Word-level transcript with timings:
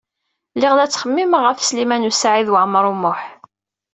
Lliɣ 0.55 0.73
la 0.75 0.85
ttxemmimeɣ 0.87 1.41
ɣef 1.43 1.59
Sliman 1.61 2.07
U 2.09 2.11
Saɛid 2.13 2.47
Waɛmaṛ 2.51 2.85
U 2.91 2.95
Muḥ. 3.01 3.21